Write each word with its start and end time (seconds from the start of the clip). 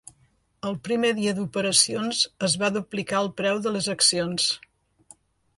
El 0.69 0.77
primer 0.87 1.11
dia 1.19 1.33
d'operacions 1.39 2.23
es 2.49 2.57
va 2.63 2.71
duplicar 2.79 3.21
el 3.27 3.33
preu 3.43 3.63
de 3.67 3.75
les 3.77 3.91
accions. 3.97 4.49